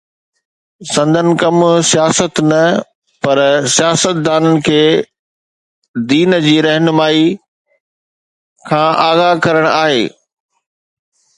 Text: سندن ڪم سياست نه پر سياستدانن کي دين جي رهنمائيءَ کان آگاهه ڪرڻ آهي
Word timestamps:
سندن 0.93 1.27
ڪم 1.41 1.57
سياست 1.89 2.33
نه 2.49 2.63
پر 3.21 3.37
سياستدانن 3.75 4.55
کي 4.67 4.81
دين 6.13 6.33
جي 6.47 6.55
رهنمائيءَ 6.67 7.37
کان 8.71 8.89
آگاهه 9.09 9.37
ڪرڻ 9.47 9.69
آهي 9.75 10.01